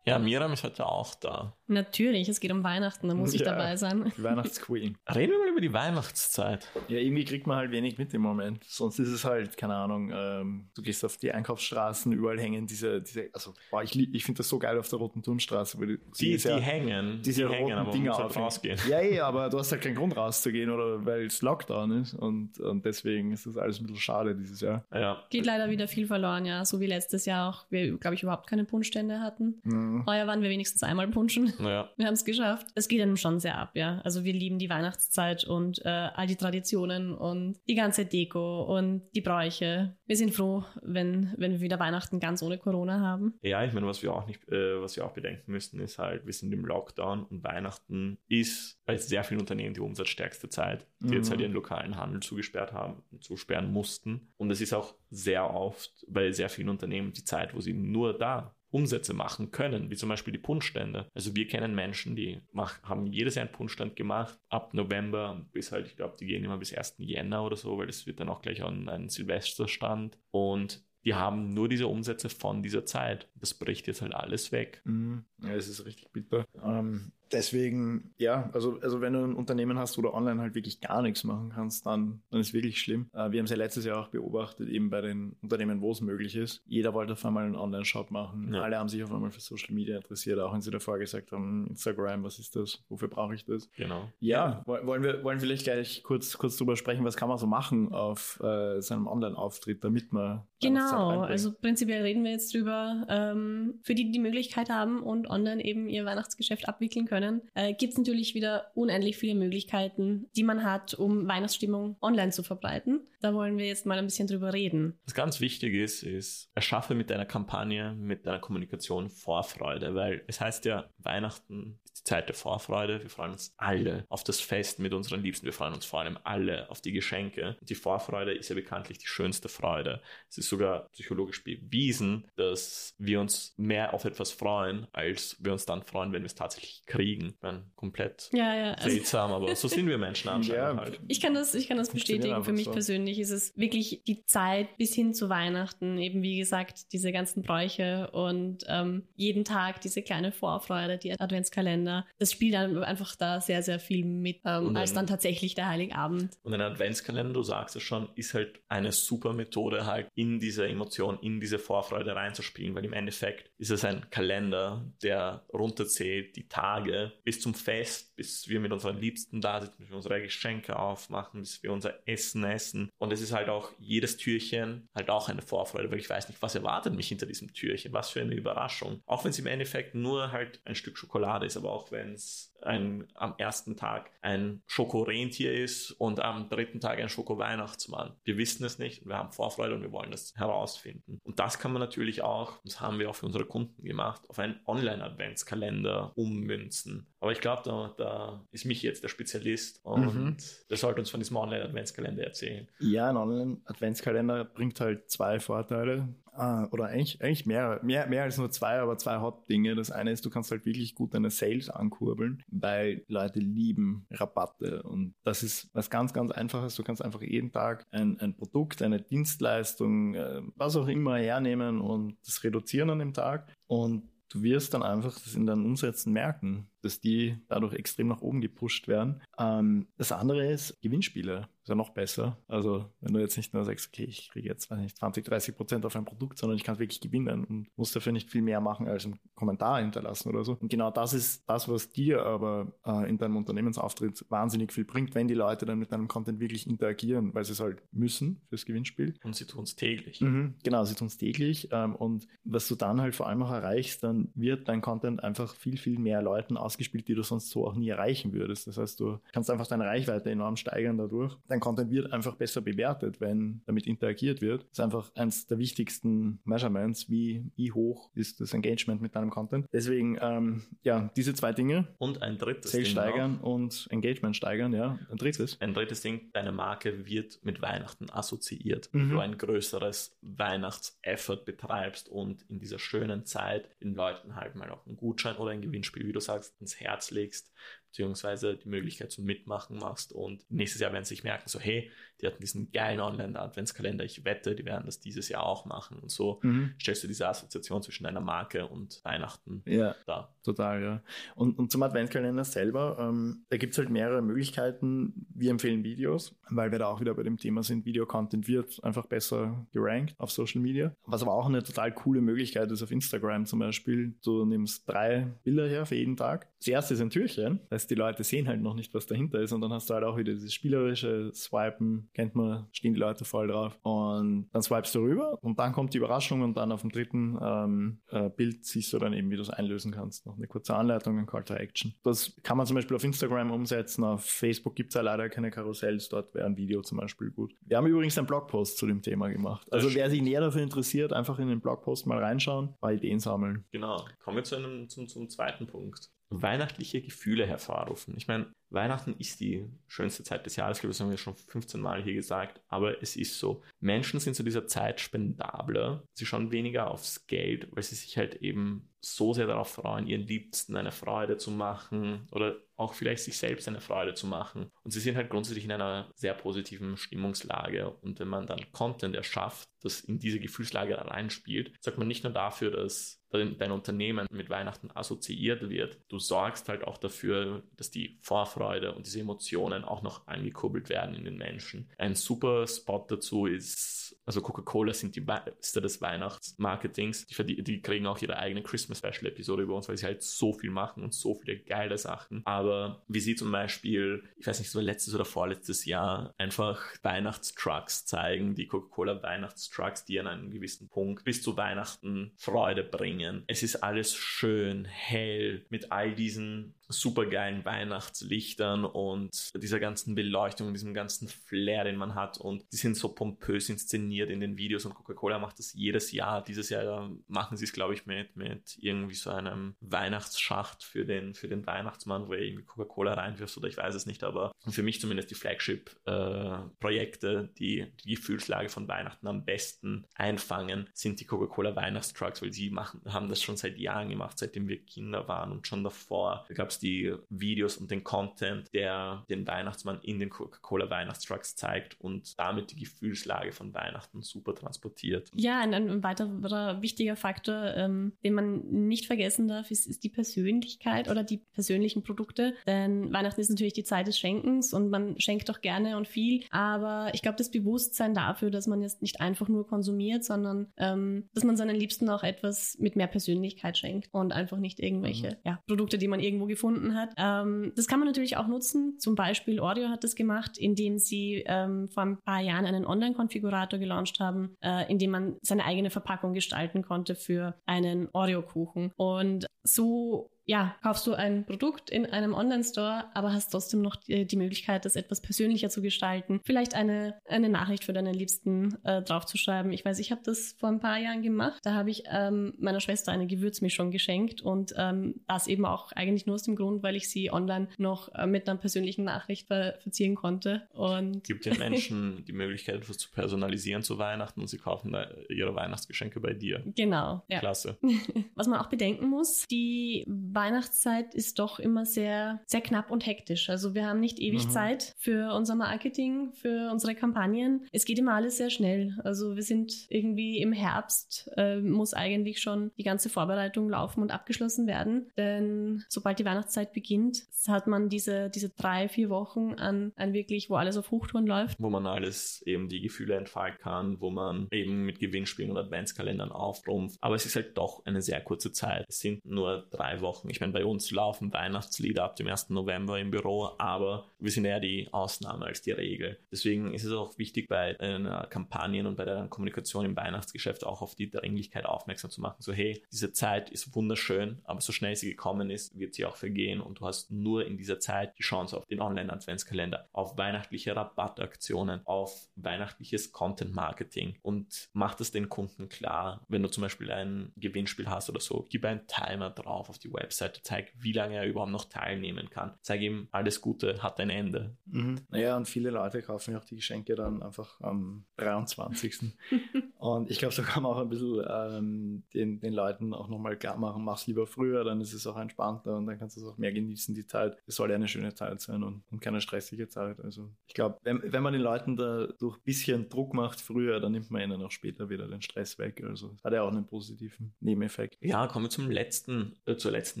Ja, 0.14 0.18
Miriam 0.24 0.52
ist 0.52 0.64
heute 0.64 0.86
auch 0.86 1.14
da. 1.14 1.56
Natürlich, 1.66 2.28
es 2.28 2.40
geht 2.40 2.52
um 2.52 2.62
Weihnachten, 2.62 3.08
da 3.08 3.14
muss 3.14 3.32
ich 3.34 3.40
Ja. 3.40 3.52
dabei 3.52 3.76
sein. 3.76 4.12
Die 4.16 4.22
Weihnachtsqueen. 4.22 4.96
Reden 5.14 5.32
wir 5.32 5.38
mal 5.38 5.48
über 5.50 5.60
die 5.60 5.72
Weihnachtszeit. 5.72 6.68
Ja, 6.88 6.98
irgendwie 6.98 7.24
kriegt 7.24 7.46
man 7.46 7.56
halt 7.56 7.70
wenig 7.70 7.98
mit 7.98 8.12
im 8.14 8.22
Moment. 8.22 8.62
Sonst 8.64 8.98
ist 8.98 9.08
es 9.08 9.24
halt, 9.24 9.56
keine 9.56 9.74
Ahnung, 9.74 10.10
ähm, 10.14 10.68
du 10.74 10.82
gehst 10.82 11.04
auf 11.04 11.16
die 11.16 11.32
Einkaufsstraßen, 11.32 12.12
überall 12.12 12.38
hängen 12.38 12.66
diese, 12.66 13.00
diese 13.00 13.28
also, 13.32 13.54
boah, 13.70 13.82
ich, 13.82 13.98
ich 13.98 14.24
finde 14.24 14.38
das 14.38 14.48
so 14.48 14.58
geil 14.58 14.78
auf 14.78 14.88
der 14.88 14.98
Roten 14.98 15.22
Turmstraße. 15.22 15.78
Weil 15.80 15.98
Die, 16.20 16.32
ist 16.32 16.44
ja- 16.44 16.56
die 16.56 16.62
hängen, 16.62 17.22
diese 17.22 17.46
die 17.46 17.48
hängen, 17.52 17.62
roten 17.64 17.72
aber 17.78 17.84
man 17.90 17.92
Dinger 17.92 18.16
halt 18.18 18.36
rausgehen. 18.36 18.78
Ja, 18.88 19.00
ja, 19.00 19.26
aber 19.26 19.48
du 19.48 19.58
hast 19.58 19.72
halt 19.72 19.82
keinen 19.82 19.94
Grund 19.96 20.16
rauszugehen, 20.16 20.70
oder 20.70 21.04
weil 21.06 21.26
es 21.26 21.40
Lockdown 21.42 22.02
ist. 22.02 22.14
Und, 22.14 22.58
und 22.60 22.84
deswegen 22.84 23.32
ist 23.32 23.46
das 23.46 23.56
alles 23.56 23.78
ein 23.80 23.84
bisschen 23.84 24.00
schade 24.00 24.34
dieses 24.34 24.60
Jahr. 24.60 24.84
Ja, 24.92 25.22
Geht 25.30 25.46
leider 25.46 25.70
wieder 25.70 25.88
viel 25.88 26.06
verloren, 26.06 26.44
ja. 26.44 26.64
So 26.64 26.80
wie 26.80 26.86
letztes 26.86 27.24
Jahr 27.26 27.48
auch, 27.48 27.64
wir, 27.70 27.96
glaube 27.96 28.14
ich, 28.16 28.22
überhaupt 28.22 28.46
keine 28.48 28.64
Punschstände 28.64 29.20
hatten. 29.20 30.03
Heuer 30.06 30.26
waren 30.26 30.42
wir 30.42 30.50
wenigstens 30.50 30.82
einmal 30.82 31.08
punschen. 31.08 31.52
ja. 31.60 31.88
Wir 31.96 32.06
haben 32.06 32.14
es 32.14 32.24
geschafft. 32.24 32.66
Es 32.74 32.88
geht 32.88 33.00
einem 33.02 33.16
schon 33.16 33.40
sehr 33.40 33.58
ab, 33.58 33.70
ja. 33.74 34.00
Also 34.04 34.24
wir 34.24 34.32
lieben 34.32 34.58
die 34.58 34.70
Weihnachtszeit 34.70 35.44
und 35.44 35.84
äh, 35.84 35.88
all 35.88 36.26
die 36.26 36.36
Traditionen 36.36 37.12
und 37.14 37.56
die 37.68 37.74
ganze 37.74 38.04
Deko 38.06 38.62
und 38.76 39.02
die 39.14 39.20
Bräuche. 39.20 39.96
Wir 40.06 40.16
sind 40.16 40.32
froh, 40.34 40.64
wenn, 40.82 41.32
wenn 41.36 41.52
wir 41.52 41.60
wieder 41.60 41.78
Weihnachten 41.78 42.20
ganz 42.20 42.42
ohne 42.42 42.58
Corona 42.58 43.00
haben. 43.00 43.34
Ja, 43.42 43.64
ich 43.64 43.72
meine, 43.72 43.86
was 43.86 44.02
wir 44.02 44.12
auch 44.14 44.26
nicht, 44.26 44.46
äh, 44.48 44.80
was 44.80 44.96
wir 44.96 45.04
auch 45.04 45.12
bedenken 45.12 45.50
müssen, 45.52 45.80
ist 45.80 45.98
halt, 45.98 46.26
wir 46.26 46.32
sind 46.32 46.52
im 46.52 46.64
Lockdown 46.64 47.24
und 47.24 47.42
Weihnachten 47.44 48.18
ist 48.28 48.80
bei 48.86 48.96
sehr 48.96 49.24
vielen 49.24 49.40
Unternehmen 49.40 49.74
die 49.74 49.80
umsatzstärkste 49.80 50.48
Zeit, 50.48 50.86
die 51.00 51.14
jetzt 51.14 51.26
Mhm. 51.28 51.30
halt 51.30 51.40
ihren 51.40 51.52
lokalen 51.52 51.96
Handel 51.96 52.20
zugesperrt 52.20 52.72
haben 52.72 53.02
und 53.10 53.24
zusperren 53.24 53.72
mussten. 53.72 54.32
Und 54.36 54.50
es 54.50 54.60
ist 54.60 54.72
auch 54.74 54.94
sehr 55.10 55.52
oft 55.54 56.04
bei 56.08 56.32
sehr 56.32 56.48
vielen 56.48 56.68
Unternehmen 56.68 57.12
die 57.12 57.24
Zeit, 57.24 57.54
wo 57.54 57.60
sie 57.60 57.72
nur 57.72 58.16
da 58.18 58.54
Umsätze 58.74 59.14
machen 59.14 59.52
können, 59.52 59.88
wie 59.88 59.96
zum 59.96 60.08
Beispiel 60.08 60.32
die 60.32 60.38
Punschstände. 60.38 61.06
Also 61.14 61.36
wir 61.36 61.46
kennen 61.46 61.76
Menschen, 61.76 62.16
die 62.16 62.40
mach, 62.52 62.82
haben 62.82 63.06
jedes 63.06 63.36
Jahr 63.36 63.46
einen 63.46 63.54
Punschstand 63.54 63.94
gemacht, 63.94 64.36
ab 64.48 64.74
November 64.74 65.46
bis 65.52 65.70
halt, 65.70 65.86
ich 65.86 65.96
glaube, 65.96 66.16
die 66.18 66.26
gehen 66.26 66.44
immer 66.44 66.58
bis 66.58 66.74
1. 66.74 66.96
Jänner 66.98 67.44
oder 67.44 67.56
so, 67.56 67.78
weil 67.78 67.86
das 67.86 68.06
wird 68.06 68.18
dann 68.18 68.28
auch 68.28 68.42
gleich 68.42 68.64
ein, 68.64 68.88
ein 68.88 69.08
Silvesterstand. 69.08 70.18
Und 70.32 70.84
die 71.04 71.14
haben 71.14 71.54
nur 71.54 71.68
diese 71.68 71.86
Umsätze 71.86 72.28
von 72.28 72.62
dieser 72.62 72.84
Zeit. 72.84 73.28
Das 73.36 73.54
bricht 73.54 73.86
jetzt 73.86 74.02
halt 74.02 74.14
alles 74.14 74.50
weg. 74.50 74.80
Mhm. 74.84 75.24
Ja, 75.42 75.54
es 75.54 75.68
ist 75.68 75.84
richtig 75.86 76.10
bitter. 76.12 76.44
Ähm, 76.62 77.12
deswegen, 77.32 78.12
ja, 78.18 78.48
also, 78.52 78.78
also 78.80 79.00
wenn 79.00 79.12
du 79.12 79.20
ein 79.24 79.34
Unternehmen 79.34 79.78
hast, 79.78 79.96
wo 79.98 80.02
du 80.02 80.12
online 80.12 80.40
halt 80.40 80.54
wirklich 80.54 80.80
gar 80.80 81.02
nichts 81.02 81.24
machen 81.24 81.50
kannst, 81.54 81.86
dann, 81.86 82.20
dann 82.30 82.40
ist 82.40 82.48
es 82.48 82.54
wirklich 82.54 82.80
schlimm. 82.80 83.06
Äh, 83.12 83.30
wir 83.30 83.38
haben 83.38 83.44
es 83.44 83.50
ja 83.50 83.56
letztes 83.56 83.84
Jahr 83.84 83.98
auch 84.00 84.08
beobachtet, 84.08 84.68
eben 84.68 84.90
bei 84.90 85.00
den 85.00 85.36
Unternehmen, 85.42 85.80
wo 85.80 85.92
es 85.92 86.00
möglich 86.00 86.36
ist. 86.36 86.62
Jeder 86.66 86.94
wollte 86.94 87.12
auf 87.12 87.24
einmal 87.24 87.44
einen 87.44 87.56
Online-Shop 87.56 88.10
machen. 88.10 88.52
Ja. 88.54 88.62
Alle 88.62 88.78
haben 88.78 88.88
sich 88.88 89.02
auf 89.04 89.12
einmal 89.12 89.30
für 89.30 89.40
Social 89.40 89.74
Media 89.74 89.96
interessiert, 89.96 90.38
auch 90.38 90.52
wenn 90.54 90.60
sie 90.62 90.70
davor 90.70 90.98
gesagt 90.98 91.32
haben, 91.32 91.66
Instagram, 91.68 92.22
was 92.24 92.38
ist 92.38 92.56
das? 92.56 92.82
Wofür 92.88 93.08
brauche 93.08 93.34
ich 93.34 93.44
das? 93.44 93.70
Genau. 93.76 94.08
Ja, 94.20 94.62
woll- 94.66 94.86
wollen 94.86 95.02
wir 95.02 95.22
wollen 95.24 95.40
vielleicht 95.40 95.64
gleich 95.64 96.02
kurz, 96.02 96.36
kurz 96.38 96.56
drüber 96.56 96.76
sprechen, 96.76 97.04
was 97.04 97.16
kann 97.16 97.28
man 97.28 97.38
so 97.38 97.46
machen 97.46 97.92
auf 97.92 98.40
äh, 98.42 98.80
seinem 98.80 99.06
Online-Auftritt, 99.06 99.84
damit 99.84 100.12
man 100.12 100.42
Genau, 100.60 101.20
also 101.20 101.52
prinzipiell 101.52 102.00
reden 102.02 102.24
wir 102.24 102.30
jetzt 102.30 102.54
drüber. 102.54 103.04
Ähm, 103.10 103.74
für 103.82 103.94
die, 103.94 104.04
die 104.06 104.12
die 104.14 104.20
Möglichkeit 104.20 104.70
haben 104.70 105.02
und 105.02 105.28
online 105.28 105.62
eben 105.64 105.88
ihr 105.88 106.04
Weihnachtsgeschäft 106.04 106.68
abwickeln 106.68 107.04
können, 107.06 107.23
äh, 107.54 107.72
gibt 107.74 107.92
es 107.92 107.98
natürlich 107.98 108.34
wieder 108.34 108.70
unendlich 108.74 109.16
viele 109.16 109.34
Möglichkeiten, 109.34 110.26
die 110.36 110.44
man 110.44 110.64
hat, 110.64 110.94
um 110.94 111.26
Weihnachtsstimmung 111.28 111.96
online 112.00 112.32
zu 112.32 112.42
verbreiten. 112.42 113.00
Da 113.24 113.32
wollen 113.32 113.56
wir 113.56 113.66
jetzt 113.66 113.86
mal 113.86 113.96
ein 113.98 114.04
bisschen 114.04 114.26
drüber 114.26 114.52
reden. 114.52 114.98
Was 115.06 115.14
ganz 115.14 115.40
wichtig 115.40 115.72
ist, 115.72 116.02
ist, 116.02 116.50
erschaffe 116.54 116.94
mit 116.94 117.08
deiner 117.08 117.24
Kampagne, 117.24 117.94
mit 117.94 118.26
deiner 118.26 118.38
Kommunikation 118.38 119.08
Vorfreude, 119.08 119.94
weil 119.94 120.22
es 120.26 120.42
heißt 120.42 120.66
ja, 120.66 120.90
Weihnachten 120.98 121.80
ist 121.84 122.00
die 122.00 122.04
Zeit 122.04 122.28
der 122.28 122.34
Vorfreude. 122.34 123.00
Wir 123.00 123.08
freuen 123.08 123.32
uns 123.32 123.54
alle 123.56 124.04
auf 124.10 124.24
das 124.24 124.40
Fest 124.40 124.78
mit 124.78 124.92
unseren 124.92 125.22
Liebsten. 125.22 125.46
Wir 125.46 125.54
freuen 125.54 125.72
uns 125.72 125.86
vor 125.86 126.00
allem 126.00 126.18
alle 126.24 126.68
auf 126.68 126.82
die 126.82 126.92
Geschenke. 126.92 127.56
Und 127.58 127.70
die 127.70 127.74
Vorfreude 127.74 128.32
ist 128.34 128.50
ja 128.50 128.54
bekanntlich 128.54 128.98
die 128.98 129.06
schönste 129.06 129.48
Freude. 129.48 130.02
Es 130.28 130.36
ist 130.36 130.50
sogar 130.50 130.90
psychologisch 130.90 131.42
bewiesen, 131.44 132.26
dass 132.36 132.94
wir 132.98 133.20
uns 133.20 133.54
mehr 133.56 133.94
auf 133.94 134.04
etwas 134.04 134.32
freuen, 134.32 134.86
als 134.92 135.36
wir 135.40 135.52
uns 135.52 135.64
dann 135.64 135.82
freuen, 135.82 136.12
wenn 136.12 136.22
wir 136.22 136.26
es 136.26 136.34
tatsächlich 136.34 136.82
kriegen. 136.84 137.34
Ich 137.36 137.42
meine, 137.42 137.64
komplett 137.74 138.28
Ja, 138.34 138.54
ja. 138.54 138.72
Also 138.74 138.90
seltsam, 138.90 139.32
aber 139.32 139.54
so 139.56 139.68
sind 139.68 139.86
wir 139.86 139.96
Menschen 139.96 140.28
anscheinend 140.30 140.76
Ja. 140.76 140.76
halt. 140.76 141.00
Ich 141.08 141.22
kann 141.22 141.32
das, 141.32 141.54
ich 141.54 141.68
kann 141.68 141.78
das 141.78 141.90
bestätigen. 141.90 142.44
Für 142.44 142.52
mich 142.52 142.64
so. 142.64 142.72
persönlich 142.72 143.13
ist 143.18 143.30
es 143.30 143.56
wirklich 143.56 144.02
die 144.06 144.24
Zeit 144.26 144.76
bis 144.76 144.94
hin 144.94 145.14
zu 145.14 145.28
Weihnachten, 145.28 145.98
eben 145.98 146.22
wie 146.22 146.38
gesagt, 146.38 146.92
diese 146.92 147.12
ganzen 147.12 147.42
Bräuche 147.42 148.10
und 148.10 148.64
ähm, 148.68 149.04
jeden 149.16 149.44
Tag 149.44 149.80
diese 149.80 150.02
kleine 150.02 150.32
Vorfreude, 150.32 150.98
die 150.98 151.18
Adventskalender. 151.18 152.06
Das 152.18 152.32
spielt 152.32 152.54
dann 152.54 152.82
einfach 152.84 153.16
da 153.16 153.40
sehr, 153.40 153.62
sehr 153.62 153.78
viel 153.78 154.04
mit, 154.04 154.40
ähm, 154.44 154.76
als 154.76 154.92
dann- 154.92 155.04
dann 155.04 155.06
tatsächlich 155.08 155.54
der 155.54 155.68
Heiligabend. 155.68 156.38
Und 156.42 156.54
ein 156.54 156.60
Adventskalender, 156.60 157.32
du 157.34 157.42
sagst 157.42 157.76
es 157.76 157.82
schon, 157.82 158.08
ist 158.14 158.32
halt 158.34 158.60
eine 158.68 158.92
super 158.92 159.32
Methode, 159.32 159.86
halt 159.86 160.08
in 160.14 160.38
diese 160.38 160.66
Emotion, 160.66 161.18
in 161.20 161.40
diese 161.40 161.58
Vorfreude 161.58 162.14
reinzuspielen, 162.14 162.74
weil 162.74 162.84
im 162.84 162.92
Endeffekt 162.92 163.50
ist 163.58 163.70
es 163.70 163.84
ein 163.84 164.08
Kalender, 164.10 164.90
der 165.02 165.44
runterzählt 165.52 166.36
die 166.36 166.48
Tage 166.48 167.12
bis 167.24 167.40
zum 167.40 167.54
Fest, 167.54 168.14
bis 168.16 168.48
wir 168.48 168.60
mit 168.60 168.72
unseren 168.72 168.98
Liebsten 168.98 169.40
da 169.40 169.60
sitzen, 169.60 169.76
bis 169.78 169.90
wir 169.90 169.96
unsere 169.96 170.22
Geschenke 170.22 170.78
aufmachen, 170.78 171.40
bis 171.40 171.62
wir 171.62 171.72
unser 171.72 171.94
Essen 172.06 172.44
essen. 172.44 172.90
Und 173.04 173.12
es 173.12 173.20
ist 173.20 173.32
halt 173.32 173.48
auch 173.48 173.70
jedes 173.78 174.16
Türchen 174.16 174.88
halt 174.94 175.10
auch 175.10 175.28
eine 175.28 175.42
Vorfreude, 175.42 175.90
weil 175.90 175.98
ich 175.98 176.08
weiß 176.08 176.28
nicht, 176.28 176.40
was 176.40 176.54
erwartet 176.54 176.94
mich 176.94 177.08
hinter 177.08 177.26
diesem 177.26 177.52
Türchen, 177.52 177.92
was 177.92 178.10
für 178.10 178.22
eine 178.22 178.34
Überraschung. 178.34 179.02
Auch 179.06 179.24
wenn 179.24 179.30
es 179.30 179.38
im 179.38 179.46
Endeffekt 179.46 179.94
nur 179.94 180.32
halt 180.32 180.60
ein 180.64 180.74
Stück 180.74 180.96
Schokolade 180.96 181.44
ist, 181.44 181.56
aber 181.56 181.70
auch 181.70 181.92
wenn 181.92 182.14
es 182.14 182.53
ein, 182.66 183.06
am 183.14 183.34
ersten 183.38 183.76
Tag 183.76 184.10
ein 184.22 184.62
Schokorentier 184.66 185.52
ist 185.52 185.90
und 185.92 186.20
am 186.20 186.48
dritten 186.48 186.80
Tag 186.80 186.98
ein 186.98 187.08
Schoko-Weihnachtsmann. 187.08 188.12
Wir 188.24 188.36
wissen 188.38 188.64
es 188.64 188.78
nicht 188.78 189.02
und 189.02 189.08
wir 189.08 189.18
haben 189.18 189.32
Vorfreude 189.32 189.74
und 189.74 189.82
wir 189.82 189.92
wollen 189.92 190.10
das 190.10 190.34
herausfinden. 190.36 191.20
Und 191.24 191.38
das 191.38 191.58
kann 191.58 191.72
man 191.72 191.80
natürlich 191.80 192.22
auch, 192.22 192.58
das 192.64 192.80
haben 192.80 192.98
wir 192.98 193.10
auch 193.10 193.14
für 193.16 193.26
unsere 193.26 193.44
Kunden 193.44 193.82
gemacht, 193.84 194.22
auf 194.28 194.38
einen 194.38 194.60
Online-Adventskalender 194.66 196.12
ummünzen. 196.16 197.06
Aber 197.20 197.32
ich 197.32 197.40
glaube, 197.40 197.62
da, 197.64 197.94
da 197.96 198.44
ist 198.50 198.64
mich 198.64 198.82
jetzt 198.82 199.02
der 199.02 199.08
Spezialist 199.08 199.80
und 199.84 200.04
Mhm. 200.04 200.36
der 200.68 200.76
sollte 200.76 201.00
uns 201.00 201.10
von 201.10 201.20
diesem 201.20 201.36
Online-Adventskalender 201.36 202.24
erzählen. 202.24 202.68
Ja, 202.80 203.08
ein 203.08 203.16
Online-Adventskalender 203.16 204.44
bringt 204.44 204.80
halt 204.80 205.10
zwei 205.10 205.40
Vorteile. 205.40 206.08
Ah, 206.36 206.66
oder 206.72 206.86
eigentlich, 206.86 207.22
eigentlich 207.22 207.46
mehr, 207.46 207.80
mehr, 207.84 208.08
mehr 208.08 208.24
als 208.24 208.38
nur 208.38 208.50
zwei, 208.50 208.80
aber 208.80 208.98
zwei 208.98 209.16
Hauptdinge. 209.18 209.76
Das 209.76 209.92
eine 209.92 210.10
ist, 210.10 210.24
du 210.24 210.30
kannst 210.30 210.50
halt 210.50 210.66
wirklich 210.66 210.96
gut 210.96 211.14
deine 211.14 211.30
Sales 211.30 211.70
ankurbeln, 211.70 212.42
weil 212.48 213.04
Leute 213.06 213.38
lieben 213.38 214.06
Rabatte. 214.10 214.82
Und 214.82 215.14
das 215.22 215.44
ist 215.44 215.70
was 215.74 215.90
ganz, 215.90 216.12
ganz 216.12 216.32
Einfaches. 216.32 216.74
Du 216.74 216.82
kannst 216.82 217.02
einfach 217.02 217.22
jeden 217.22 217.52
Tag 217.52 217.84
ein, 217.92 218.18
ein 218.18 218.36
Produkt, 218.36 218.82
eine 218.82 219.00
Dienstleistung, 219.00 220.14
äh, 220.14 220.42
was 220.56 220.76
auch 220.76 220.88
immer 220.88 221.16
hernehmen 221.18 221.80
und 221.80 222.16
das 222.26 222.42
reduzieren 222.42 222.90
an 222.90 222.98
dem 222.98 223.12
Tag. 223.12 223.54
Und 223.68 224.10
du 224.30 224.42
wirst 224.42 224.74
dann 224.74 224.82
einfach 224.82 225.14
das 225.14 225.36
in 225.36 225.46
deinen 225.46 225.64
Umsätzen 225.64 226.12
merken, 226.12 226.68
dass 226.82 227.00
die 227.00 227.38
dadurch 227.48 227.74
extrem 227.74 228.08
nach 228.08 228.20
oben 228.22 228.40
gepusht 228.40 228.88
werden. 228.88 229.22
Ähm, 229.38 229.86
das 229.96 230.10
andere 230.10 230.50
ist 230.50 230.80
Gewinnspiele. 230.82 231.48
Ist 231.64 231.70
ja 231.70 231.74
noch 231.76 231.94
besser. 231.94 232.36
Also, 232.46 232.84
wenn 233.00 233.14
du 233.14 233.20
jetzt 233.20 233.38
nicht 233.38 233.54
nur 233.54 233.64
sagst, 233.64 233.88
okay, 233.88 234.04
ich 234.04 234.28
kriege 234.28 234.46
jetzt 234.46 234.70
weiß 234.70 234.78
nicht, 234.78 234.98
20, 234.98 235.24
30 235.24 235.56
Prozent 235.56 235.86
auf 235.86 235.96
ein 235.96 236.04
Produkt, 236.04 236.36
sondern 236.36 236.58
ich 236.58 236.62
kann 236.62 236.78
wirklich 236.78 237.00
gewinnen 237.00 237.42
und 237.46 237.68
muss 237.78 237.90
dafür 237.90 238.12
nicht 238.12 238.30
viel 238.30 238.42
mehr 238.42 238.60
machen, 238.60 238.86
als 238.86 239.06
einen 239.06 239.18
Kommentar 239.34 239.80
hinterlassen 239.80 240.28
oder 240.28 240.44
so. 240.44 240.58
Und 240.60 240.68
genau 240.68 240.90
das 240.90 241.14
ist 241.14 241.48
das, 241.48 241.66
was 241.66 241.88
dir 241.88 242.22
aber 242.26 242.74
äh, 242.84 243.08
in 243.08 243.16
deinem 243.16 243.38
Unternehmensauftritt 243.38 244.26
wahnsinnig 244.28 244.74
viel 244.74 244.84
bringt, 244.84 245.14
wenn 245.14 245.26
die 245.26 245.32
Leute 245.32 245.64
dann 245.64 245.78
mit 245.78 245.90
deinem 245.90 246.06
Content 246.06 246.38
wirklich 246.38 246.66
interagieren, 246.66 247.32
weil 247.32 247.46
sie 247.46 247.52
es 247.52 247.60
halt 247.60 247.82
müssen 247.92 248.42
fürs 248.50 248.66
Gewinnspiel. 248.66 249.14
Und 249.24 249.34
sie 249.34 249.46
tun 249.46 249.64
es 249.64 249.74
täglich. 249.74 250.20
Mhm, 250.20 250.56
genau, 250.64 250.84
sie 250.84 250.94
tun 250.94 251.06
es 251.06 251.16
täglich. 251.16 251.70
Ähm, 251.72 251.96
und 251.96 252.28
was 252.44 252.68
du 252.68 252.74
dann 252.74 253.00
halt 253.00 253.14
vor 253.14 253.26
allem 253.26 253.42
auch 253.42 253.50
erreichst, 253.50 254.02
dann 254.02 254.28
wird 254.34 254.68
dein 254.68 254.82
Content 254.82 255.24
einfach 255.24 255.54
viel, 255.54 255.78
viel 255.78 255.98
mehr 255.98 256.20
Leuten 256.20 256.58
ausgespielt, 256.58 257.08
die 257.08 257.14
du 257.14 257.22
sonst 257.22 257.48
so 257.48 257.66
auch 257.66 257.74
nie 257.74 257.88
erreichen 257.88 258.34
würdest. 258.34 258.66
Das 258.66 258.76
heißt, 258.76 259.00
du 259.00 259.18
kannst 259.32 259.48
einfach 259.48 259.66
deine 259.66 259.86
Reichweite 259.86 260.30
enorm 260.30 260.56
steigern 260.56 260.98
dadurch. 260.98 261.34
Dein 261.54 261.60
Content 261.60 261.92
wird 261.92 262.12
einfach 262.12 262.34
besser 262.34 262.60
bewertet, 262.62 263.20
wenn 263.20 263.62
damit 263.66 263.86
interagiert 263.86 264.40
wird. 264.40 264.62
Das 264.62 264.70
ist 264.72 264.80
einfach 264.80 265.12
eines 265.14 265.46
der 265.46 265.56
wichtigsten 265.58 266.40
Measurements, 266.42 267.08
wie, 267.08 267.44
wie 267.54 267.70
hoch 267.70 268.10
ist 268.16 268.40
das 268.40 268.54
Engagement 268.54 269.00
mit 269.00 269.14
deinem 269.14 269.30
Content. 269.30 269.68
Deswegen, 269.72 270.18
ähm, 270.20 270.64
ja, 270.82 271.12
diese 271.14 271.32
zwei 271.32 271.52
Dinge, 271.52 271.86
Und 271.98 272.22
ein 272.22 272.38
drittes 272.38 272.72
Sales 272.72 272.88
Ding 272.88 272.96
noch. 272.96 273.02
steigern 273.04 273.38
und 273.38 273.86
Engagement 273.90 274.36
steigern, 274.36 274.72
ja. 274.72 274.98
Ein 275.08 275.16
drittes. 275.16 275.56
Ein 275.60 275.74
drittes 275.74 276.00
Ding, 276.00 276.30
deine 276.32 276.50
Marke 276.50 277.06
wird 277.06 277.38
mit 277.44 277.62
Weihnachten 277.62 278.10
assoziiert. 278.10 278.92
Mhm. 278.92 278.98
Wenn 278.98 279.10
du 279.10 279.18
ein 279.20 279.38
größeres 279.38 280.18
Weihnachtseffort 280.22 281.44
betreibst 281.44 282.08
und 282.08 282.42
in 282.48 282.58
dieser 282.58 282.80
schönen 282.80 283.26
Zeit 283.26 283.68
den 283.80 283.94
Leuten 283.94 284.34
halt 284.34 284.56
mal 284.56 284.72
auch 284.72 284.84
einen 284.88 284.96
Gutschein 284.96 285.36
oder 285.36 285.52
ein 285.52 285.62
Gewinnspiel, 285.62 286.04
wie 286.04 286.12
du 286.12 286.18
sagst, 286.18 286.60
ins 286.60 286.80
Herz 286.80 287.12
legst, 287.12 287.52
beziehungsweise 287.94 288.56
die 288.56 288.68
Möglichkeit 288.68 289.12
zum 289.12 289.24
Mitmachen 289.24 289.78
machst 289.78 290.12
und 290.12 290.44
nächstes 290.50 290.80
Jahr 290.80 290.92
werden 290.92 291.04
sie 291.04 291.14
sich 291.14 291.22
merken, 291.22 291.48
so 291.48 291.60
hey, 291.60 291.92
die 292.20 292.26
hatten 292.26 292.40
diesen 292.40 292.72
geilen 292.72 292.98
Online-Adventskalender, 292.98 294.04
ich 294.04 294.24
wette, 294.24 294.56
die 294.56 294.64
werden 294.64 294.86
das 294.86 294.98
dieses 294.98 295.28
Jahr 295.28 295.44
auch 295.44 295.64
machen 295.64 295.98
und 296.00 296.10
so 296.10 296.40
mhm. 296.42 296.74
stellst 296.80 297.04
du 297.04 297.06
diese 297.06 297.28
Assoziation 297.28 297.82
zwischen 297.84 298.02
deiner 298.02 298.20
Marke 298.20 298.66
und 298.66 299.00
Weihnachten 299.04 299.62
ja, 299.64 299.94
da. 300.06 300.34
Total, 300.42 300.82
ja. 300.82 301.02
Und, 301.36 301.56
und 301.56 301.70
zum 301.70 301.84
Adventskalender 301.84 302.44
selber, 302.44 302.96
ähm, 302.98 303.44
da 303.48 303.58
gibt 303.58 303.74
es 303.74 303.78
halt 303.78 303.90
mehrere 303.90 304.22
Möglichkeiten. 304.22 305.26
Wir 305.32 305.52
empfehlen 305.52 305.84
Videos, 305.84 306.34
weil 306.50 306.72
wir 306.72 306.80
da 306.80 306.88
auch 306.88 307.00
wieder 307.00 307.14
bei 307.14 307.22
dem 307.22 307.36
Thema 307.36 307.62
sind, 307.62 307.84
Videocontent 307.84 308.48
wird 308.48 308.82
einfach 308.82 309.06
besser 309.06 309.66
gerankt 309.72 310.16
auf 310.18 310.32
Social 310.32 310.60
Media. 310.60 310.96
Was 311.06 311.22
aber 311.22 311.32
auch 311.32 311.46
eine 311.46 311.62
total 311.62 311.92
coole 311.92 312.20
Möglichkeit 312.20 312.72
ist 312.72 312.82
auf 312.82 312.90
Instagram 312.90 313.46
zum 313.46 313.60
Beispiel, 313.60 314.14
du 314.24 314.44
nimmst 314.44 314.88
drei 314.88 315.28
Bilder 315.44 315.68
her 315.68 315.86
für 315.86 315.94
jeden 315.94 316.16
Tag. 316.16 316.48
Das 316.58 316.68
erste 316.68 316.94
ist 316.94 317.00
ein 317.00 317.10
Türchen, 317.10 317.60
das 317.70 317.83
heißt, 317.84 317.90
die 317.90 317.94
Leute 317.94 318.24
sehen 318.24 318.48
halt 318.48 318.60
noch 318.60 318.74
nicht, 318.74 318.94
was 318.94 319.06
dahinter 319.06 319.40
ist 319.40 319.52
und 319.52 319.60
dann 319.60 319.72
hast 319.72 319.88
du 319.90 319.94
halt 319.94 320.04
auch 320.04 320.16
wieder 320.16 320.32
dieses 320.32 320.52
spielerische 320.52 321.30
Swipen, 321.34 322.08
kennt 322.14 322.34
man, 322.34 322.66
stehen 322.72 322.94
die 322.94 323.00
Leute 323.00 323.24
voll 323.24 323.48
drauf 323.48 323.78
und 323.82 324.48
dann 324.52 324.62
swipest 324.62 324.94
du 324.94 325.00
rüber 325.00 325.38
und 325.42 325.58
dann 325.58 325.72
kommt 325.72 325.94
die 325.94 325.98
Überraschung 325.98 326.42
und 326.42 326.56
dann 326.56 326.72
auf 326.72 326.80
dem 326.80 326.90
dritten 326.90 327.38
ähm, 327.40 327.98
äh, 328.08 328.30
Bild 328.30 328.64
siehst 328.64 328.92
du 328.92 328.98
dann 328.98 329.12
eben, 329.12 329.30
wie 329.30 329.36
du 329.36 329.42
es 329.42 329.50
einlösen 329.50 329.92
kannst. 329.92 330.26
Noch 330.26 330.36
eine 330.36 330.46
kurze 330.46 330.74
Anleitung, 330.74 331.18
ein 331.18 331.26
Call 331.26 331.44
to 331.44 331.54
Action. 331.54 331.94
Das 332.02 332.34
kann 332.42 332.56
man 332.56 332.66
zum 332.66 332.76
Beispiel 332.76 332.96
auf 332.96 333.04
Instagram 333.04 333.50
umsetzen, 333.50 334.04
auf 334.04 334.24
Facebook 334.24 334.74
gibt 334.74 334.90
es 334.90 334.94
ja 334.94 335.02
leider 335.02 335.28
keine 335.28 335.50
Karussells, 335.50 336.08
dort 336.08 336.34
wäre 336.34 336.46
ein 336.46 336.56
Video 336.56 336.82
zum 336.82 336.98
Beispiel 336.98 337.30
gut. 337.30 337.54
Wir 337.62 337.76
haben 337.76 337.86
übrigens 337.86 338.16
einen 338.18 338.26
Blogpost 338.26 338.78
zu 338.78 338.86
dem 338.86 339.02
Thema 339.02 339.28
gemacht. 339.28 339.70
Also 339.72 339.94
wer 339.94 340.10
sich 340.10 340.22
näher 340.22 340.40
dafür 340.40 340.62
interessiert, 340.62 341.12
einfach 341.12 341.38
in 341.38 341.48
den 341.48 341.60
Blogpost 341.60 342.06
mal 342.06 342.18
reinschauen, 342.18 342.74
paar 342.80 342.92
Ideen 342.92 343.20
sammeln. 343.20 343.64
Genau. 343.70 344.04
Kommen 344.22 344.36
wir 344.36 344.44
zu 344.44 344.56
einem, 344.56 344.88
zum, 344.88 345.08
zum 345.08 345.28
zweiten 345.28 345.66
Punkt. 345.66 346.10
Weihnachtliche 346.30 347.02
Gefühle 347.02 347.46
hervorrufen. 347.46 348.14
Ich 348.16 348.28
meine, 348.28 348.52
Weihnachten 348.70 349.14
ist 349.18 349.40
die 349.40 349.68
schönste 349.86 350.24
Zeit 350.24 350.46
des 350.46 350.56
Jahres, 350.56 350.80
glaube 350.80 350.90
ich, 350.90 350.98
das 350.98 351.04
haben 351.04 351.10
wir 351.10 351.18
schon 351.18 351.36
15 351.36 351.80
Mal 351.80 352.02
hier 352.02 352.14
gesagt, 352.14 352.60
aber 352.68 353.02
es 353.02 353.16
ist 353.16 353.38
so. 353.38 353.62
Menschen 353.80 354.20
sind 354.20 354.34
zu 354.34 354.42
dieser 354.42 354.66
Zeit 354.66 355.00
spendabler. 355.00 356.04
Sie 356.14 356.26
schauen 356.26 356.50
weniger 356.50 356.90
aufs 356.90 357.26
Geld, 357.26 357.68
weil 357.70 357.82
sie 357.82 357.94
sich 357.94 358.16
halt 358.18 358.36
eben 358.36 358.88
so 359.04 359.32
sehr 359.32 359.46
darauf 359.46 359.70
freuen, 359.70 360.06
ihren 360.06 360.26
Liebsten 360.26 360.76
eine 360.76 360.92
Freude 360.92 361.36
zu 361.36 361.50
machen 361.50 362.26
oder 362.30 362.56
auch 362.76 362.94
vielleicht 362.94 363.22
sich 363.22 363.38
selbst 363.38 363.68
eine 363.68 363.80
Freude 363.80 364.14
zu 364.14 364.26
machen. 364.26 364.70
Und 364.82 364.90
sie 364.90 365.00
sind 365.00 365.16
halt 365.16 365.30
grundsätzlich 365.30 365.64
in 365.64 365.72
einer 365.72 366.10
sehr 366.14 366.34
positiven 366.34 366.96
Stimmungslage. 366.96 367.90
Und 368.02 368.18
wenn 368.18 368.28
man 368.28 368.46
dann 368.46 368.72
Content 368.72 369.14
erschafft, 369.14 369.68
das 369.82 370.00
in 370.00 370.18
diese 370.18 370.40
Gefühlslage 370.40 370.96
reinspielt, 370.96 371.72
sagt 371.80 371.98
man 371.98 372.08
nicht 372.08 372.24
nur 372.24 372.32
dafür, 372.32 372.70
dass 372.70 373.20
dein 373.30 373.72
Unternehmen 373.72 374.28
mit 374.30 374.48
Weihnachten 374.48 374.90
assoziiert 374.94 375.68
wird, 375.68 375.98
du 376.08 376.20
sorgst 376.20 376.68
halt 376.68 376.84
auch 376.84 376.98
dafür, 376.98 377.64
dass 377.76 377.90
die 377.90 378.18
Vorfreude 378.22 378.94
und 378.94 379.06
diese 379.06 379.20
Emotionen 379.20 379.84
auch 379.84 380.02
noch 380.02 380.26
angekurbelt 380.28 380.88
werden 380.88 381.16
in 381.16 381.24
den 381.24 381.36
Menschen. 381.36 381.90
Ein 381.98 382.14
super 382.14 382.66
Spot 382.68 383.04
dazu 383.08 383.46
ist, 383.46 384.16
also 384.24 384.40
Coca-Cola 384.40 384.94
sind 384.94 385.16
die 385.16 385.20
Meister 385.20 385.80
des 385.80 386.00
Weihnachtsmarketings. 386.00 387.26
Die, 387.26 387.62
die 387.62 387.82
kriegen 387.82 388.06
auch 388.06 388.22
ihre 388.22 388.36
eigene 388.36 388.62
Christmas 388.62 388.93
Special 388.94 389.26
Episode 389.26 389.62
über 389.62 389.74
uns, 389.74 389.88
weil 389.88 389.96
sie 389.96 390.06
halt 390.06 390.22
so 390.22 390.52
viel 390.52 390.70
machen 390.70 391.02
und 391.02 391.14
so 391.14 391.34
viele 391.34 391.58
geile 391.58 391.98
Sachen. 391.98 392.42
Aber 392.44 393.02
wie 393.08 393.20
sie 393.20 393.34
zum 393.34 393.50
Beispiel, 393.52 394.24
ich 394.36 394.46
weiß 394.46 394.58
nicht, 394.58 394.70
so 394.70 394.80
letztes 394.80 395.14
oder 395.14 395.24
vorletztes 395.24 395.84
Jahr 395.84 396.34
einfach 396.38 396.82
Weihnachtstrucks 397.02 398.06
zeigen, 398.06 398.54
die 398.54 398.66
Coca-Cola 398.66 399.22
Weihnachtstrucks, 399.22 400.04
die 400.04 400.20
an 400.20 400.26
einem 400.26 400.50
gewissen 400.50 400.88
Punkt 400.88 401.24
bis 401.24 401.42
zu 401.42 401.56
Weihnachten 401.56 402.32
Freude 402.36 402.84
bringen. 402.84 403.44
Es 403.46 403.62
ist 403.62 403.76
alles 403.76 404.14
schön, 404.14 404.84
hell, 404.84 405.66
mit 405.68 405.92
all 405.92 406.14
diesen 406.14 406.74
supergeilen 407.00 407.64
Weihnachtslichtern 407.64 408.84
und 408.84 409.52
dieser 409.54 409.80
ganzen 409.80 410.14
Beleuchtung, 410.14 410.72
diesem 410.72 410.94
ganzen 410.94 411.28
Flair, 411.28 411.84
den 411.84 411.96
man 411.96 412.14
hat. 412.14 412.38
Und 412.38 412.64
die 412.72 412.76
sind 412.76 412.96
so 412.96 413.10
pompös 413.10 413.68
inszeniert 413.68 414.30
in 414.30 414.40
den 414.40 414.56
Videos 414.56 414.84
und 414.84 414.94
Coca-Cola 414.94 415.38
macht 415.38 415.58
das 415.58 415.72
jedes 415.74 416.12
Jahr. 416.12 416.42
Dieses 416.42 416.70
Jahr 416.70 417.10
machen 417.28 417.56
sie 417.56 417.64
es, 417.64 417.72
glaube 417.72 417.94
ich, 417.94 418.06
mit, 418.06 418.36
mit 418.36 418.76
irgendwie 418.78 419.14
so 419.14 419.30
einem 419.30 419.74
Weihnachtsschacht 419.80 420.82
für 420.82 421.04
den, 421.04 421.34
für 421.34 421.48
den 421.48 421.66
Weihnachtsmann, 421.66 422.28
wo 422.28 422.32
er 422.32 422.40
irgendwie 422.40 422.64
Coca-Cola 422.64 423.14
reinwirft 423.14 423.56
oder 423.56 423.68
ich 423.68 423.76
weiß 423.76 423.94
es 423.94 424.06
nicht, 424.06 424.24
aber 424.24 424.52
für 424.68 424.82
mich 424.82 425.00
zumindest 425.00 425.30
die 425.30 425.34
Flagship-Projekte, 425.34 427.50
äh, 427.50 427.54
die 427.58 427.86
die 428.04 428.14
Gefühlslage 428.14 428.68
von 428.68 428.88
Weihnachten 428.88 429.26
am 429.26 429.44
besten 429.44 430.06
einfangen, 430.14 430.88
sind 430.92 431.20
die 431.20 431.26
Coca-Cola 431.26 431.76
Weihnachtstrucks, 431.76 432.42
weil 432.42 432.52
sie 432.52 432.70
machen, 432.70 433.00
haben 433.06 433.28
das 433.28 433.42
schon 433.42 433.56
seit 433.56 433.78
Jahren 433.78 434.08
gemacht, 434.08 434.38
seitdem 434.38 434.68
wir 434.68 434.84
Kinder 434.84 435.28
waren 435.28 435.52
und 435.52 435.66
schon 435.66 435.84
davor 435.84 436.46
gab 436.54 436.70
es 436.70 436.78
die 436.84 437.14
Videos 437.30 437.78
und 437.78 437.90
den 437.90 438.04
Content, 438.04 438.72
der 438.74 439.24
den 439.30 439.46
Weihnachtsmann 439.46 440.00
in 440.02 440.20
den 440.20 440.28
Coca-Cola 440.28 440.90
Weihnachtstrucks 440.90 441.56
zeigt 441.56 441.98
und 441.98 442.38
damit 442.38 442.70
die 442.70 442.76
Gefühlslage 442.76 443.52
von 443.52 443.72
Weihnachten 443.74 444.22
super 444.22 444.54
transportiert. 444.54 445.30
Ja, 445.34 445.60
ein, 445.60 445.72
ein 445.72 446.02
weiterer 446.02 446.82
wichtiger 446.82 447.16
Faktor, 447.16 447.74
ähm, 447.74 448.12
den 448.22 448.34
man 448.34 448.60
nicht 448.86 449.06
vergessen 449.06 449.48
darf, 449.48 449.70
ist, 449.70 449.86
ist 449.86 450.04
die 450.04 450.10
Persönlichkeit 450.10 451.08
oder 451.08 451.24
die 451.24 451.38
persönlichen 451.38 452.02
Produkte. 452.02 452.54
Denn 452.66 453.12
Weihnachten 453.12 453.40
ist 453.40 453.48
natürlich 453.48 453.72
die 453.72 453.84
Zeit 453.84 454.06
des 454.06 454.18
Schenkens 454.18 454.74
und 454.74 454.90
man 454.90 455.18
schenkt 455.18 455.48
doch 455.48 455.62
gerne 455.62 455.96
und 455.96 456.06
viel. 456.06 456.44
Aber 456.50 457.10
ich 457.14 457.22
glaube, 457.22 457.38
das 457.38 457.50
Bewusstsein 457.50 458.12
dafür, 458.12 458.50
dass 458.50 458.66
man 458.66 458.82
jetzt 458.82 459.00
nicht 459.00 459.20
einfach 459.20 459.48
nur 459.48 459.66
konsumiert, 459.66 460.24
sondern 460.24 460.70
ähm, 460.76 461.30
dass 461.32 461.44
man 461.44 461.56
seinen 461.56 461.76
Liebsten 461.76 462.10
auch 462.10 462.22
etwas 462.22 462.76
mit 462.78 462.94
mehr 462.94 463.06
Persönlichkeit 463.06 463.78
schenkt 463.78 464.08
und 464.12 464.32
einfach 464.32 464.58
nicht 464.58 464.80
irgendwelche 464.80 465.28
mhm. 465.28 465.36
ja, 465.44 465.62
Produkte, 465.66 465.96
die 465.96 466.08
man 466.08 466.20
irgendwo 466.20 466.44
gefunden 466.44 466.63
gefunden 466.64 466.94
hat. 466.94 467.10
Ähm, 467.18 467.72
das 467.76 467.86
kann 467.86 467.98
man 467.98 468.08
natürlich 468.08 468.36
auch 468.36 468.46
nutzen. 468.46 468.98
Zum 468.98 469.14
Beispiel 469.14 469.60
Audio 469.60 469.88
hat 469.88 470.02
das 470.02 470.14
gemacht, 470.14 470.56
indem 470.56 470.98
sie 470.98 471.44
ähm, 471.46 471.88
vor 471.88 472.04
ein 472.04 472.18
paar 472.18 472.40
Jahren 472.40 472.64
einen 472.64 472.86
Online-Konfigurator 472.86 473.78
gelauncht 473.78 474.18
haben, 474.18 474.56
äh, 474.62 474.90
in 474.90 474.98
dem 474.98 475.10
man 475.10 475.36
seine 475.42 475.64
eigene 475.64 475.90
Verpackung 475.90 476.32
gestalten 476.32 476.82
konnte 476.82 477.14
für 477.14 477.54
einen 477.66 478.08
Oreo-Kuchen. 478.12 478.92
Und 478.96 479.46
so 479.62 480.30
ja, 480.46 480.76
kaufst 480.82 481.06
du 481.06 481.14
ein 481.14 481.46
Produkt 481.46 481.90
in 481.90 482.06
einem 482.06 482.34
Online-Store, 482.34 483.04
aber 483.14 483.32
hast 483.32 483.50
trotzdem 483.50 483.80
noch 483.80 483.96
die, 483.96 484.26
die, 484.26 484.36
Möglichkeit, 484.36 484.84
das 484.84 484.96
etwas 484.96 485.22
persönlicher 485.22 485.70
zu 485.70 485.80
gestalten. 485.80 486.40
Vielleicht 486.44 486.74
eine, 486.74 487.18
eine 487.26 487.48
Nachricht 487.48 487.84
für 487.84 487.92
deinen 487.92 488.12
Liebsten 488.12 488.76
äh, 488.84 489.02
draufzuschreiben. 489.02 489.72
Ich 489.72 489.84
weiß, 489.84 489.98
ich 489.98 490.10
habe 490.10 490.20
das 490.24 490.54
vor 490.58 490.68
ein 490.68 490.80
paar 490.80 490.98
Jahren 490.98 491.22
gemacht. 491.22 491.60
Da 491.62 491.74
habe 491.74 491.90
ich 491.90 492.04
ähm, 492.10 492.54
meiner 492.58 492.80
Schwester 492.80 493.12
eine 493.12 493.26
Gewürzmischung 493.26 493.90
geschenkt 493.90 494.42
und 494.42 494.74
ähm, 494.76 495.22
das 495.26 495.46
eben 495.46 495.64
auch 495.64 495.92
eigentlich 495.92 496.26
nur 496.26 496.34
aus 496.34 496.42
dem 496.42 496.56
Grund, 496.56 496.82
weil 496.82 496.96
ich 496.96 497.08
sie 497.08 497.32
online 497.32 497.68
noch 497.78 498.14
äh, 498.14 498.26
mit 498.26 498.48
einer 498.48 498.58
persönlichen 498.58 499.04
Nachricht 499.04 499.46
ver 499.46 499.74
verzieren 499.80 500.14
konnte. 500.14 500.68
Und 500.72 501.24
Gibt 501.24 501.46
den 501.46 501.58
Menschen 501.58 502.24
die 502.26 502.32
Möglichkeit, 502.32 502.76
etwas 502.76 502.98
zu 502.98 503.10
personalisieren 503.10 503.82
zu 503.82 503.98
Weihnachten 503.98 504.40
und 504.40 504.48
sie 504.48 504.58
kaufen 504.58 504.96
ihre 505.28 505.54
Weihnachtsgeschenke 505.54 506.20
bei 506.20 506.34
dir. 506.34 506.62
Genau. 506.76 507.22
Ja. 507.28 507.38
Klasse. 507.38 507.78
Was 508.34 508.46
man 508.46 508.60
auch 508.60 508.68
bedenken 508.68 509.08
muss, 509.08 509.46
die 509.50 510.04
Weihnachtszeit 510.34 511.14
ist 511.14 511.38
doch 511.38 511.58
immer 511.58 511.86
sehr, 511.86 512.40
sehr 512.46 512.60
knapp 512.60 512.90
und 512.90 513.06
hektisch. 513.06 513.50
Also 513.50 513.74
wir 513.74 513.86
haben 513.86 514.00
nicht 514.00 514.18
ewig 514.18 514.46
mhm. 514.46 514.50
Zeit 514.50 514.94
für 514.98 515.34
unser 515.34 515.54
Marketing, 515.54 516.32
für 516.34 516.70
unsere 516.70 516.94
Kampagnen. 516.94 517.66
Es 517.72 517.84
geht 517.84 517.98
immer 517.98 518.14
alles 518.14 518.36
sehr 518.36 518.50
schnell. 518.50 518.98
Also 519.04 519.36
wir 519.36 519.42
sind 519.42 519.72
irgendwie 519.88 520.38
im 520.40 520.52
Herbst, 520.52 521.30
äh, 521.36 521.60
muss 521.60 521.94
eigentlich 521.94 522.40
schon 522.40 522.70
die 522.78 522.82
ganze 522.82 523.08
Vorbereitung 523.08 523.68
laufen 523.68 524.02
und 524.02 524.10
abgeschlossen 524.10 524.66
werden. 524.66 525.10
Denn 525.16 525.84
sobald 525.88 526.18
die 526.18 526.24
Weihnachtszeit 526.24 526.72
beginnt, 526.72 527.24
hat 527.48 527.66
man 527.66 527.88
diese, 527.88 528.30
diese 528.30 528.50
drei, 528.50 528.88
vier 528.88 529.10
Wochen 529.10 529.54
an, 529.54 529.92
an 529.96 530.12
wirklich, 530.12 530.50
wo 530.50 530.56
alles 530.56 530.76
auf 530.76 530.90
Hochtouren 530.90 531.26
läuft. 531.26 531.60
Wo 531.60 531.70
man 531.70 531.86
alles 531.86 532.42
eben 532.46 532.68
die 532.68 532.80
Gefühle 532.80 533.16
entfalten 533.16 533.60
kann, 533.60 534.00
wo 534.00 534.10
man 534.10 534.48
eben 534.50 534.84
mit 534.84 534.98
Gewinnspielen 534.98 535.50
und 535.50 535.58
Adventskalendern 535.58 536.32
aufrumpft. 536.32 536.98
Aber 537.00 537.14
es 537.14 537.26
ist 537.26 537.36
halt 537.36 537.56
doch 537.56 537.84
eine 537.84 538.02
sehr 538.02 538.20
kurze 538.20 538.52
Zeit. 538.52 538.86
Es 538.88 539.00
sind 539.00 539.24
nur 539.24 539.66
drei 539.70 540.00
Wochen 540.00 540.23
Wochen. 540.24 540.30
Ich 540.30 540.40
meine, 540.40 540.52
bei 540.52 540.64
uns 540.64 540.90
laufen 540.90 541.32
Weihnachtslieder 541.32 542.04
ab 542.04 542.16
dem 542.16 542.26
1. 542.26 542.50
November 542.50 542.98
im 542.98 543.10
Büro, 543.10 543.50
aber 543.58 544.06
wir 544.18 544.30
sind 544.30 544.44
eher 544.44 544.60
die 544.60 544.88
Ausnahme 544.92 545.46
als 545.46 545.62
die 545.62 545.70
Regel. 545.70 546.18
Deswegen 546.32 546.72
ist 546.72 546.84
es 546.84 546.92
auch 546.92 547.16
wichtig, 547.18 547.48
bei 547.48 547.78
einer 547.78 548.26
Kampagne 548.26 548.86
und 548.86 548.96
bei 548.96 549.04
der 549.04 549.26
Kommunikation 549.28 549.84
im 549.84 549.96
Weihnachtsgeschäft 549.96 550.64
auch 550.64 550.82
auf 550.82 550.94
die 550.94 551.10
Dringlichkeit 551.10 551.66
aufmerksam 551.66 552.10
zu 552.10 552.20
machen. 552.20 552.36
So, 552.40 552.52
hey, 552.52 552.82
diese 552.90 553.12
Zeit 553.12 553.50
ist 553.50 553.74
wunderschön, 553.74 554.40
aber 554.44 554.60
so 554.60 554.72
schnell 554.72 554.96
sie 554.96 555.10
gekommen 555.10 555.50
ist, 555.50 555.78
wird 555.78 555.94
sie 555.94 556.04
auch 556.04 556.16
vergehen 556.16 556.60
und 556.60 556.80
du 556.80 556.86
hast 556.86 557.10
nur 557.10 557.46
in 557.46 557.56
dieser 557.56 557.78
Zeit 557.78 558.16
die 558.18 558.22
Chance 558.22 558.56
auf 558.56 558.66
den 558.66 558.80
Online-Adventskalender, 558.80 559.88
auf 559.92 560.16
weihnachtliche 560.16 560.74
Rabattaktionen, 560.74 561.80
auf 561.84 562.28
weihnachtliches 562.36 563.12
Content-Marketing 563.12 564.16
und 564.22 564.68
mach 564.72 564.94
das 564.94 565.10
den 565.10 565.28
Kunden 565.28 565.68
klar. 565.68 566.24
Wenn 566.28 566.42
du 566.42 566.48
zum 566.48 566.62
Beispiel 566.62 566.90
ein 566.90 567.32
Gewinnspiel 567.36 567.88
hast 567.88 568.08
oder 568.08 568.20
so, 568.20 568.46
gib 568.48 568.64
einen 568.64 568.86
Timer 568.86 569.30
drauf 569.30 569.68
auf 569.68 569.78
die 569.78 569.92
Website 569.92 570.13
Webseite, 570.14 570.40
zeig, 570.42 570.72
wie 570.78 570.92
lange 570.92 571.16
er 571.16 571.26
überhaupt 571.26 571.50
noch 571.50 571.64
teilnehmen 571.64 572.30
kann. 572.30 572.54
Zeig 572.62 572.80
ihm, 572.80 573.08
alles 573.10 573.40
Gute 573.40 573.82
hat 573.82 573.98
ein 573.98 574.10
Ende. 574.10 574.56
Mhm. 574.66 575.00
Naja, 575.10 575.36
und 575.36 575.48
viele 575.48 575.70
Leute 575.70 576.02
kaufen 576.02 576.32
ja 576.32 576.38
auch 576.38 576.44
die 576.44 576.56
Geschenke 576.56 576.94
dann 576.94 577.22
einfach 577.22 577.60
am 577.60 578.04
23. 578.16 579.12
Und 579.84 580.10
ich 580.10 580.18
glaube, 580.18 580.32
so 580.32 580.40
kann 580.42 580.62
man 580.62 580.72
auch 580.72 580.80
ein 580.80 580.88
bisschen 580.88 581.22
ähm, 581.28 582.04
den, 582.14 582.40
den 582.40 582.54
Leuten 582.54 582.94
auch 582.94 583.08
nochmal 583.08 583.36
klar 583.36 583.58
machen, 583.58 583.84
mach's 583.84 584.06
lieber 584.06 584.26
früher, 584.26 584.64
dann 584.64 584.80
ist 584.80 584.94
es 584.94 585.06
auch 585.06 585.18
entspannter 585.18 585.76
und 585.76 585.86
dann 585.86 585.98
kannst 585.98 586.16
du 586.16 586.22
es 586.22 586.26
auch 586.26 586.38
mehr 586.38 586.52
genießen, 586.52 586.94
die 586.94 587.06
Zeit. 587.06 587.36
Es 587.46 587.56
soll 587.56 587.68
ja 587.68 587.76
eine 587.76 587.86
schöne 587.86 588.14
Zeit 588.14 588.40
sein 588.40 588.62
und, 588.62 588.82
und 588.90 589.00
keine 589.02 589.20
stressige 589.20 589.68
Zeit. 589.68 590.00
Also 590.00 590.30
ich 590.46 590.54
glaube, 590.54 590.78
wenn, 590.84 591.02
wenn 591.04 591.22
man 591.22 591.34
den 591.34 591.42
Leuten 591.42 591.76
dadurch 591.76 592.36
ein 592.38 592.44
bisschen 592.44 592.88
Druck 592.88 593.12
macht 593.12 593.42
früher, 593.42 593.78
dann 593.78 593.92
nimmt 593.92 594.10
man 594.10 594.22
ihnen 594.22 594.42
auch 594.42 594.50
später 594.50 594.88
wieder 594.88 595.06
den 595.06 595.20
Stress 595.20 595.58
weg. 595.58 595.84
Also 595.86 596.16
hat 596.24 596.32
ja 596.32 596.40
auch 596.40 596.50
einen 596.50 596.64
positiven 596.64 597.34
Nebeneffekt. 597.40 597.98
Ja, 598.00 598.26
kommen 598.26 598.46
wir 598.46 598.50
zum 598.50 598.70
letzten, 598.70 599.36
äh, 599.44 599.56
zur 599.56 599.72
letzten 599.72 600.00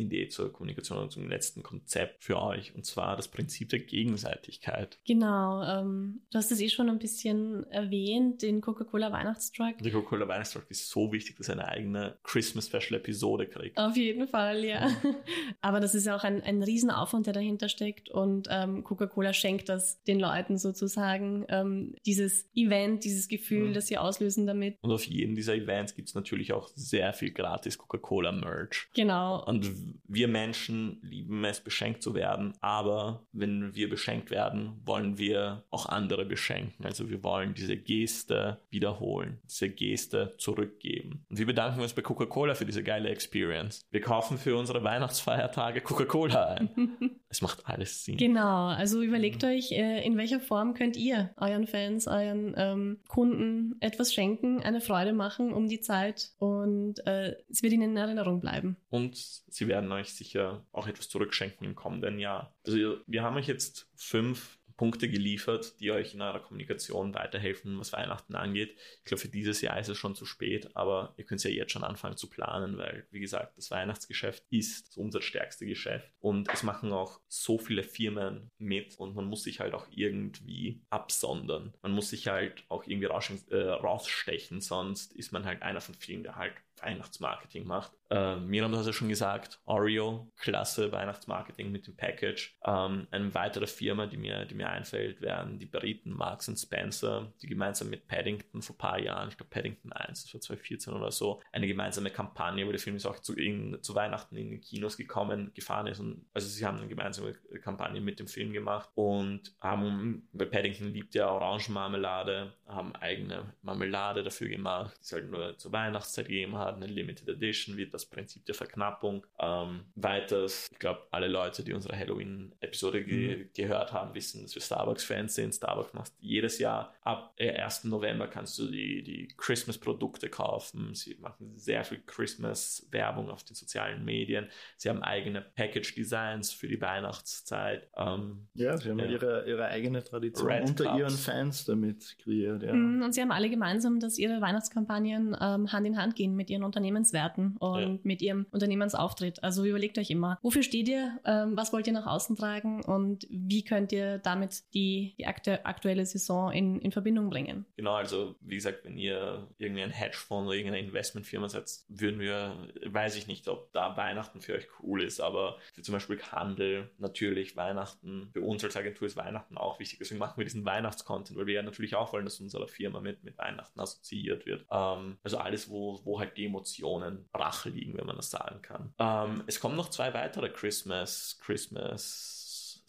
Idee 0.00 0.28
zur 0.28 0.52
Kommunikation 0.52 0.98
und 0.98 1.10
zum 1.12 1.28
letzten 1.28 1.62
Konzept 1.62 2.24
für 2.24 2.40
euch 2.40 2.74
und 2.74 2.84
zwar 2.84 3.16
das 3.16 3.28
Prinzip 3.28 3.68
der 3.70 3.80
Gegenseitigkeit. 3.80 4.98
Genau, 5.06 5.62
ähm, 5.62 6.22
du 6.30 6.38
hast 6.38 6.50
es 6.52 6.60
eh 6.60 6.68
schon 6.68 6.88
ein 6.88 6.98
bisschen 6.98 7.64
erwähnt, 7.70 8.42
den 8.42 8.60
Coca-Cola 8.60 9.12
Weihnachtstruck. 9.12 9.78
Der 9.78 9.92
Coca-Cola 9.92 10.28
Weihnachtstruck 10.28 10.66
ist 10.70 10.88
so 10.90 11.12
wichtig, 11.12 11.36
dass 11.36 11.48
er 11.48 11.54
eine 11.54 11.68
eigene 11.68 12.18
Christmas 12.22 12.66
Special 12.66 12.94
Episode 13.00 13.46
kriegt. 13.46 13.78
Auf 13.78 13.96
jeden 13.96 14.26
Fall, 14.28 14.64
ja. 14.64 14.90
Aber 15.60 15.80
das 15.80 15.94
ist 15.94 16.06
ja 16.06 16.16
auch 16.16 16.24
ein, 16.24 16.42
ein 16.42 16.62
Riesenaufwand, 16.62 17.26
der 17.26 17.32
dahinter 17.34 17.68
steckt 17.68 18.10
und 18.10 18.48
ähm, 18.50 18.84
Coca-Cola 18.84 19.32
schenkt 19.32 19.68
das 19.68 20.02
den 20.04 20.20
Leuten 20.20 20.58
sozusagen, 20.58 21.44
ähm, 21.48 21.94
dieses 22.06 22.48
Event, 22.54 23.04
dieses 23.04 23.28
Gefühl, 23.28 23.68
Mhm. 23.70 23.74
das 23.74 23.86
sie 23.88 23.98
auslösen 23.98 24.46
damit. 24.46 24.78
Und 24.80 24.90
auf 24.92 25.04
jedem 25.06 25.34
dieser 25.34 25.54
Events 25.54 25.94
gibt 25.94 26.08
es 26.08 26.14
natürlich 26.14 26.52
auch 26.52 26.68
sehr 26.74 27.12
viel 27.12 27.30
gratis 27.32 27.78
Coca-Cola-Merch. 27.78 28.88
Genau. 28.94 29.44
Und 29.44 29.70
wir 30.06 30.28
Menschen 30.28 30.98
lieben 31.02 31.44
es, 31.44 31.60
beschenkt 31.60 32.02
zu 32.02 32.14
werden, 32.14 32.54
aber 32.60 33.24
wenn 33.32 33.74
wir 33.74 33.88
beschenkt 33.88 34.30
werden, 34.30 34.80
wollen 34.84 35.18
wir 35.18 35.64
auch 35.70 35.86
andere 35.86 36.24
beschenken. 36.24 36.84
Also 36.84 37.10
wir 37.10 37.22
wollen 37.22 37.54
diese 37.54 37.76
Geste 37.76 38.60
wiederholen, 38.70 39.38
diese 39.44 39.70
Geste 39.70 40.34
zurückgeben. 40.38 41.24
Und 41.28 41.38
wir 41.38 41.46
bedanken 41.46 41.80
uns 41.80 41.92
bei 41.92 42.02
Coca-Cola 42.02 42.54
für 42.54 42.66
diese 42.66 42.82
geile 42.82 43.08
Experience. 43.10 43.86
Wir 43.90 44.00
kaufen 44.00 44.38
für 44.38 44.56
unsere 44.56 44.82
Weihnachtsfeiertage 44.82 45.80
Coca-Cola 45.80 46.54
ein. 46.54 47.20
es 47.28 47.42
macht 47.42 47.66
alles 47.66 48.04
Sinn. 48.04 48.16
Genau, 48.16 48.66
also 48.66 49.02
überlegt 49.02 49.44
euch, 49.44 49.72
äh, 49.72 50.04
in 50.04 50.16
welcher 50.16 50.40
Form 50.40 50.74
könnt 50.74 50.96
ihr 50.96 51.30
euren 51.36 51.66
Fans, 51.66 52.08
euren 52.08 52.54
ähm, 52.56 52.98
Kunden 53.08 53.76
etwas 53.80 54.12
schenken, 54.12 54.60
eine 54.62 54.80
Freude 54.80 55.12
machen 55.12 55.52
um 55.52 55.68
die 55.68 55.80
Zeit 55.80 56.32
und 56.38 57.06
äh, 57.06 57.36
es 57.48 57.62
wird 57.62 57.72
ihnen 57.72 57.90
in 57.90 57.96
Erinnerung 57.96 58.40
bleiben. 58.40 58.76
Und 58.90 59.16
sie 59.16 59.68
werden 59.68 59.79
euch 59.92 60.14
sicher 60.14 60.64
auch 60.72 60.86
etwas 60.86 61.08
zurückschenken 61.08 61.66
im 61.66 61.74
kommenden 61.74 62.18
Jahr. 62.18 62.54
Also 62.66 62.98
wir 63.06 63.22
haben 63.22 63.36
euch 63.36 63.46
jetzt 63.46 63.88
fünf 63.94 64.60
Punkte 64.80 65.10
geliefert, 65.10 65.78
die 65.78 65.90
euch 65.90 66.14
in 66.14 66.22
eurer 66.22 66.40
Kommunikation 66.40 67.12
weiterhelfen, 67.12 67.78
was 67.78 67.92
Weihnachten 67.92 68.34
angeht. 68.34 68.78
Ich 69.00 69.04
glaube, 69.04 69.20
für 69.20 69.28
dieses 69.28 69.60
Jahr 69.60 69.78
ist 69.78 69.90
es 69.90 69.98
schon 69.98 70.14
zu 70.14 70.24
spät, 70.24 70.74
aber 70.74 71.12
ihr 71.18 71.24
könnt 71.24 71.44
ja 71.44 71.50
jetzt 71.50 71.72
schon 71.72 71.84
anfangen 71.84 72.16
zu 72.16 72.30
planen, 72.30 72.78
weil, 72.78 73.06
wie 73.10 73.20
gesagt, 73.20 73.58
das 73.58 73.70
Weihnachtsgeschäft 73.70 74.42
ist 74.48 74.88
das 74.88 74.96
umsatzstärkste 74.96 75.66
Geschäft 75.66 76.10
und 76.20 76.48
es 76.50 76.62
machen 76.62 76.92
auch 76.92 77.20
so 77.28 77.58
viele 77.58 77.82
Firmen 77.82 78.50
mit 78.56 78.98
und 78.98 79.14
man 79.14 79.26
muss 79.26 79.42
sich 79.42 79.60
halt 79.60 79.74
auch 79.74 79.86
irgendwie 79.90 80.80
absondern. 80.88 81.74
Man 81.82 81.92
muss 81.92 82.08
sich 82.08 82.28
halt 82.28 82.64
auch 82.70 82.84
irgendwie 82.86 83.08
äh, 83.50 83.56
rausstechen, 83.56 84.62
sonst 84.62 85.12
ist 85.12 85.30
man 85.30 85.44
halt 85.44 85.60
einer 85.60 85.82
von 85.82 85.94
vielen, 85.94 86.22
der 86.22 86.36
halt 86.36 86.54
Weihnachtsmarketing 86.82 87.66
macht. 87.66 87.92
Äh, 88.10 88.36
Miriam, 88.36 88.72
du 88.72 88.78
hast 88.78 88.86
ja 88.86 88.92
schon 88.92 89.08
gesagt, 89.08 89.60
Oreo, 89.66 90.30
klasse 90.36 90.90
Weihnachtsmarketing 90.90 91.70
mit 91.70 91.86
dem 91.86 91.96
Package. 91.96 92.56
Ähm, 92.64 93.06
eine 93.10 93.34
weitere 93.34 93.66
Firma, 93.66 94.06
die 94.06 94.16
mir, 94.16 94.44
die 94.46 94.54
mir 94.54 94.68
einfällt, 94.68 95.20
wären 95.20 95.58
die 95.58 95.66
Briten 95.66 96.10
Marks 96.10 96.50
Spencer, 96.60 97.32
die 97.40 97.46
gemeinsam 97.46 97.90
mit 97.90 98.08
Paddington 98.08 98.62
vor 98.62 98.74
ein 98.74 98.78
paar 98.78 98.98
Jahren, 98.98 99.28
ich 99.28 99.36
glaube 99.36 99.50
Paddington 99.50 99.92
1, 99.92 100.24
das 100.24 100.34
war 100.34 100.40
2014 100.40 100.92
oder 100.92 101.12
so, 101.12 101.40
eine 101.52 101.66
gemeinsame 101.66 102.10
Kampagne, 102.10 102.66
wo 102.66 102.70
der 102.70 102.80
Film 102.80 102.96
ist 102.96 103.06
auch 103.06 103.20
zu, 103.20 103.36
in, 103.36 103.78
zu 103.82 103.94
Weihnachten 103.94 104.36
in 104.36 104.50
die 104.50 104.60
Kinos 104.60 104.96
gekommen, 104.96 105.52
gefahren 105.54 105.86
ist. 105.86 106.00
Und, 106.00 106.26
also 106.34 106.48
sie 106.48 106.66
haben 106.66 106.78
eine 106.78 106.88
gemeinsame 106.88 107.34
Kampagne 107.62 108.00
mit 108.00 108.18
dem 108.18 108.26
Film 108.26 108.52
gemacht 108.52 108.88
und 108.94 109.54
haben, 109.60 110.28
weil 110.32 110.46
Paddington 110.48 110.92
liebt 110.92 111.14
ja 111.14 111.30
Orangenmarmelade, 111.30 112.52
haben 112.66 112.94
eigene 112.96 113.54
Marmelade 113.62 114.22
dafür 114.22 114.48
gemacht, 114.48 114.96
die 114.98 115.02
es 115.02 115.12
halt 115.12 115.30
nur 115.30 115.56
zur 115.58 115.72
Weihnachtszeit 115.72 116.26
gegeben 116.26 116.56
hat, 116.56 116.69
eine 116.76 116.86
Limited 116.86 117.28
Edition, 117.28 117.76
wird 117.76 117.92
das 117.94 118.06
Prinzip 118.06 118.44
der 118.46 118.54
Verknappung. 118.54 119.26
Ähm, 119.38 119.84
weiters, 119.94 120.68
ich 120.72 120.78
glaube, 120.78 121.06
alle 121.10 121.28
Leute, 121.28 121.62
die 121.64 121.72
unsere 121.72 121.96
Halloween-Episode 121.98 123.04
ge 123.04 123.46
gehört 123.54 123.92
haben, 123.92 124.14
wissen, 124.14 124.42
dass 124.42 124.54
wir 124.54 124.62
Starbucks-Fans 124.62 125.34
sind. 125.34 125.54
Starbucks 125.54 125.92
macht 125.94 126.12
jedes 126.20 126.58
Jahr 126.58 126.94
ab 127.02 127.32
äh, 127.36 127.50
1. 127.52 127.84
November 127.84 128.28
kannst 128.28 128.58
du 128.58 128.66
die, 128.70 129.02
die 129.02 129.28
Christmas-Produkte 129.36 130.28
kaufen. 130.28 130.94
Sie 130.94 131.16
machen 131.20 131.56
sehr 131.56 131.84
viel 131.84 132.00
Christmas-Werbung 132.06 133.30
auf 133.30 133.44
den 133.44 133.54
sozialen 133.54 134.04
Medien. 134.04 134.48
Sie 134.76 134.88
haben 134.88 135.02
eigene 135.02 135.40
Package-Designs 135.42 136.52
für 136.52 136.68
die 136.68 136.80
Weihnachtszeit. 136.80 137.88
Ähm, 137.96 138.48
Ja, 138.54 138.76
sie 138.76 138.90
haben 138.90 138.98
Ja. 138.98 139.06
Ihre, 139.06 139.44
ihre 139.48 139.64
eigene 139.66 140.02
Tradition 140.02 140.48
Red 140.50 140.68
unter 140.68 140.84
Cups. 140.84 140.98
ihren 140.98 141.10
Fans 141.10 141.64
damit 141.64 142.16
kreiert. 142.22 142.62
Ja. 142.62 142.72
Mm, 142.74 143.02
Und 143.02 143.14
sie 143.14 143.20
haben 143.20 143.32
alle 143.32 143.50
gemeinsam, 143.50 144.00
dass 144.00 144.18
ihre 144.18 144.40
Weihnachtskampagnen 144.40 145.36
ähm, 145.40 145.72
Hand 145.72 145.86
in 145.86 145.96
Hand 145.96 146.16
gehen 146.16 146.34
mit 146.36 146.50
ihren 146.50 146.59
Unternehmenswerten 146.64 147.56
und 147.58 147.80
Ja. 147.80 147.98
mit 148.02 148.22
ihrem 148.22 148.46
Unternehmensauftritt. 148.50 149.42
Also 149.42 149.64
überlegt 149.64 149.98
euch 149.98 150.10
immer, 150.10 150.38
wofür 150.42 150.62
steht 150.62 150.88
ihr, 150.88 151.18
ähm, 151.24 151.56
was 151.56 151.72
wollt 151.72 151.86
ihr 151.86 151.92
nach 151.92 152.06
außen 152.06 152.36
tragen 152.36 152.84
und 152.84 153.26
wie 153.30 153.64
könnt 153.64 153.92
ihr 153.92 154.18
damit 154.18 154.62
die, 154.74 155.14
die 155.18 155.26
aktu 155.26 155.50
aktuelle 155.64 156.06
Saison 156.06 156.52
in, 156.52 156.80
in 156.80 156.92
Verbindung 156.92 157.28
bringen. 157.30 157.66
Genau, 157.76 157.94
also 157.94 158.36
wie 158.40 158.54
gesagt, 158.56 158.84
wenn 158.84 158.96
ihr 158.96 159.48
irgendwie 159.58 159.82
ein 159.82 159.90
Hedgefonds 159.90 160.46
oder 160.48 160.56
irgendeine 160.56 160.84
Investmentfirma 160.86 161.48
seid, 161.48 161.70
würden 161.88 162.20
wir, 162.20 162.56
weiß 162.86 163.16
ich 163.16 163.26
nicht, 163.26 163.48
ob 163.48 163.72
da 163.72 163.96
Weihnachten 163.96 164.40
für 164.40 164.54
euch 164.54 164.66
cool 164.82 165.02
ist, 165.02 165.20
aber 165.20 165.56
für 165.74 165.82
zum 165.82 165.94
Beispiel 165.94 166.20
Handel 166.22 166.90
natürlich 166.98 167.56
Weihnachten, 167.56 168.30
für 168.32 168.42
uns 168.42 168.62
als 168.64 168.76
Agentur 168.76 169.06
ist 169.06 169.16
Weihnachten 169.16 169.56
auch 169.58 169.78
wichtig, 169.80 169.98
deswegen 169.98 170.18
machen 170.18 170.36
wir 170.36 170.44
diesen 170.44 170.64
Weihnachtscontent, 170.64 171.38
weil 171.38 171.46
wir 171.46 171.54
ja 171.54 171.62
natürlich 171.62 171.94
auch 171.94 172.12
wollen, 172.12 172.24
dass 172.24 172.40
unsere 172.40 172.68
Firma 172.68 173.00
mit, 173.00 173.24
mit 173.24 173.36
Weihnachten 173.38 173.78
assoziiert 173.80 174.46
wird. 174.46 174.66
Ähm, 174.70 175.18
also 175.22 175.38
alles, 175.38 175.70
wo, 175.70 176.00
wo 176.04 176.20
halt 176.20 176.36
die 176.36 176.48
Emotionen 176.50 177.28
brach 177.32 177.64
liegen, 177.64 177.96
wenn 177.96 178.06
man 178.06 178.16
das 178.16 178.30
sagen 178.30 178.60
kann. 178.60 178.92
Ähm, 178.98 179.44
es 179.46 179.60
kommen 179.60 179.76
noch 179.76 179.88
zwei 179.88 180.12
weitere 180.12 180.50
Christmas, 180.50 181.38
Christmas 181.40 182.39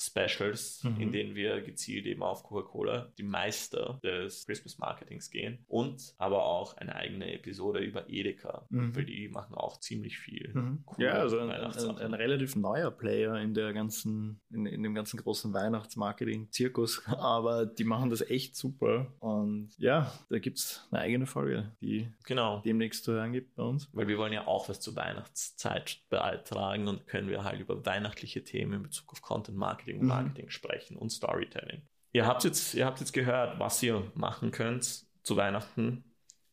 Specials, 0.05 0.83
Mhm. 0.83 0.99
in 1.01 1.11
denen 1.11 1.35
wir 1.35 1.61
gezielt 1.61 2.05
eben 2.05 2.23
auf 2.23 2.43
Coca-Cola, 2.43 3.11
die 3.17 3.23
Meister 3.23 3.99
des 4.03 4.45
Christmas 4.45 4.77
Marketings 4.77 5.29
gehen 5.29 5.63
und 5.67 6.13
aber 6.17 6.45
auch 6.45 6.75
eine 6.77 6.95
eigene 6.95 7.33
Episode 7.33 7.79
über 7.79 8.09
Edeka, 8.09 8.65
Mhm. 8.69 8.95
weil 8.95 9.05
die 9.05 9.27
machen 9.29 9.55
auch 9.55 9.79
ziemlich 9.79 10.17
viel. 10.17 10.51
Mhm. 10.53 10.83
Ja, 10.97 11.13
also 11.13 11.39
ein, 11.39 11.49
ein, 11.51 11.97
ein 11.97 12.13
relativ 12.13 12.55
neuer 12.55 12.91
Player 12.91 13.39
in 13.39 13.53
der 13.53 13.73
ganzen, 13.73 14.41
in, 14.49 14.65
in 14.65 14.83
dem 14.83 14.93
ganzen 14.95 15.17
großen 15.19 15.53
Weihnachtsmarketing-Zirkus, 15.53 17.03
aber 17.07 17.65
die 17.65 17.83
machen 17.83 18.09
das 18.09 18.21
echt 18.21 18.55
super. 18.55 19.07
Und 19.19 19.69
ja, 19.77 20.11
da 20.29 20.39
gibt 20.39 20.57
es 20.59 20.87
eine 20.91 21.01
eigene 21.01 21.25
Folge, 21.25 21.71
die 21.81 22.11
Genau. 22.25 22.61
demnächst 22.65 23.03
zu 23.05 23.13
hören 23.13 23.33
gibt 23.33 23.55
bei 23.55 23.63
uns. 23.63 23.89
Weil 23.93 24.07
wir 24.07 24.17
wollen 24.17 24.33
ja 24.33 24.47
auch 24.47 24.69
was 24.69 24.79
zur 24.79 24.95
Weihnachtszeit 24.95 26.01
beitragen 26.09 26.87
und 26.87 27.07
können 27.07 27.29
wir 27.29 27.43
halt 27.43 27.59
über 27.59 27.85
weihnachtliche 27.85 28.43
Themen 28.43 28.73
in 28.73 28.83
Bezug 28.83 29.11
auf 29.11 29.21
Content 29.21 29.57
Marketing 29.57 29.90
und 29.95 30.03
Mhm. 30.03 30.07
Marketing 30.07 30.49
sprechen 30.49 30.97
und 30.97 31.09
Storytelling. 31.11 31.81
Ihr 32.13 32.25
habt 32.25 32.43
jetzt, 32.43 32.73
ihr 32.73 32.85
habt 32.85 32.99
jetzt 32.99 33.13
gehört, 33.13 33.59
was 33.59 33.81
ihr 33.83 34.11
machen 34.15 34.51
könnt 34.51 35.05
zu 35.23 35.37
Weihnachten. 35.37 36.03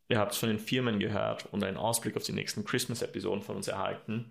Ihr 0.09 0.18
habt 0.18 0.35
von 0.35 0.49
den 0.49 0.59
Firmen 0.59 1.00
gehört 1.00 1.47
und 1.52 1.62
einen 1.64 1.76
Ausblick 1.76 2.16
auf 2.16 2.23
die 2.23 2.33
nächsten 2.33 2.64
Christmas-Episoden 2.64 3.42
von 3.42 3.57
uns 3.57 3.68
erhalten. 3.68 4.28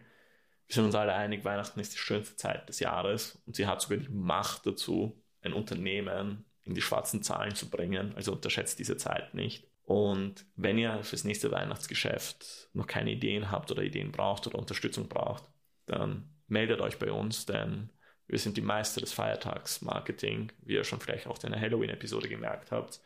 Wir 0.67 0.73
sind 0.73 0.85
uns 0.85 0.95
alle 0.95 1.13
einig, 1.13 1.45
Weihnachten 1.45 1.79
ist 1.79 1.93
die 1.93 1.97
schönste 1.99 2.35
Zeit 2.35 2.67
des 2.67 2.79
Jahres 2.79 3.41
und 3.45 3.55
sie 3.55 3.67
hat 3.67 3.81
sogar 3.81 3.97
die 3.99 4.09
Macht 4.09 4.65
dazu, 4.65 5.21
ein 5.41 5.53
Unternehmen 5.53 6.45
in 6.63 6.73
die 6.73 6.81
schwarzen 6.81 7.23
Zahlen 7.23 7.55
zu 7.55 7.69
bringen. 7.69 8.13
Also 8.15 8.33
unterschätzt 8.33 8.79
diese 8.79 8.97
Zeit 8.97 9.33
nicht. 9.33 9.67
Und 9.83 10.45
wenn 10.55 10.77
ihr 10.77 11.01
fürs 11.03 11.23
nächste 11.23 11.51
Weihnachtsgeschäft 11.51 12.69
noch 12.73 12.87
keine 12.87 13.11
Ideen 13.11 13.51
habt 13.51 13.71
oder 13.71 13.83
Ideen 13.83 14.11
braucht 14.11 14.47
oder 14.47 14.59
Unterstützung 14.59 15.07
braucht, 15.07 15.45
dann 15.85 16.29
meldet 16.47 16.81
euch 16.81 16.99
bei 16.99 17.11
uns, 17.11 17.45
denn 17.45 17.89
wir 18.27 18.39
sind 18.39 18.57
die 18.57 18.61
Meister 18.61 19.01
des 19.01 19.13
Feiertagsmarketing, 19.13 20.51
wie 20.63 20.73
ihr 20.73 20.83
schon 20.83 20.99
vielleicht 20.99 21.27
auch 21.27 21.41
in 21.43 21.51
der 21.51 21.61
Halloween-Episode 21.61 22.27
gemerkt 22.27 22.71
habt. 22.71 22.99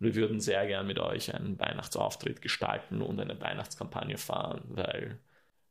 Und 0.00 0.06
wir 0.06 0.14
würden 0.16 0.40
sehr 0.40 0.66
gern 0.66 0.86
mit 0.86 0.98
euch 0.98 1.34
einen 1.34 1.58
Weihnachtsauftritt 1.58 2.42
gestalten 2.42 3.00
und 3.00 3.20
eine 3.20 3.40
Weihnachtskampagne 3.40 4.18
fahren, 4.18 4.62
weil 4.68 5.18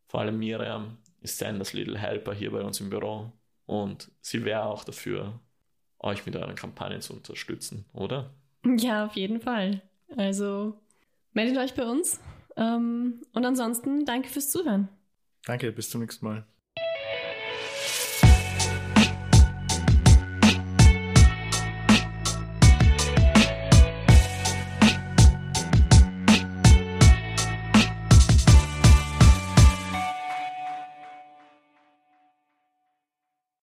vor 0.07 0.21
allem 0.21 0.39
Miriam 0.39 0.97
ist 1.21 1.37
Sanders 1.37 1.73
Little 1.73 1.97
Helper 1.97 2.33
hier 2.33 2.51
bei 2.51 2.61
uns 2.61 2.79
im 2.79 2.89
Büro 2.89 3.31
und 3.65 4.11
sie 4.21 4.45
wäre 4.45 4.63
auch 4.63 4.83
dafür, 4.83 5.39
euch 5.99 6.25
mit 6.25 6.35
euren 6.35 6.55
Kampagnen 6.55 7.01
zu 7.01 7.13
unterstützen, 7.13 7.85
oder? 7.93 8.33
Ja, 8.65 9.05
auf 9.05 9.15
jeden 9.15 9.41
Fall. 9.41 9.81
Also 10.15 10.79
meldet 11.33 11.57
euch 11.57 11.73
bei 11.73 11.85
uns. 11.85 12.19
Ähm, 12.55 13.21
und 13.33 13.45
ansonsten 13.45 14.05
danke 14.05 14.29
fürs 14.29 14.51
Zuhören. 14.51 14.89
Danke, 15.45 15.71
bis 15.71 15.89
zum 15.89 16.01
nächsten 16.01 16.25
Mal. 16.25 16.45